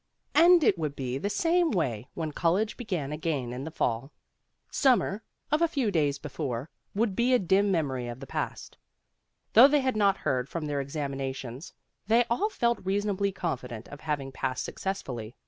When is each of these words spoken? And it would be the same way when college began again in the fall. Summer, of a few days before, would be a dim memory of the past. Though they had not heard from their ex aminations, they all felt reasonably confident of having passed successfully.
And 0.33 0.63
it 0.63 0.79
would 0.79 0.95
be 0.95 1.19
the 1.19 1.29
same 1.29 1.69
way 1.69 2.07
when 2.15 2.31
college 2.31 2.75
began 2.75 3.11
again 3.11 3.53
in 3.53 3.65
the 3.65 3.69
fall. 3.69 4.11
Summer, 4.71 5.21
of 5.51 5.61
a 5.61 5.67
few 5.67 5.91
days 5.91 6.17
before, 6.17 6.71
would 6.95 7.15
be 7.15 7.35
a 7.35 7.37
dim 7.37 7.69
memory 7.71 8.07
of 8.07 8.19
the 8.19 8.25
past. 8.25 8.77
Though 9.53 9.67
they 9.67 9.81
had 9.81 9.95
not 9.95 10.17
heard 10.17 10.49
from 10.49 10.65
their 10.65 10.81
ex 10.81 10.95
aminations, 10.95 11.73
they 12.07 12.25
all 12.31 12.49
felt 12.49 12.83
reasonably 12.83 13.31
confident 13.31 13.87
of 13.89 14.01
having 14.01 14.31
passed 14.31 14.63
successfully. 14.65 15.35